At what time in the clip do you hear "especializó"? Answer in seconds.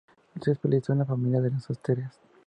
0.53-0.93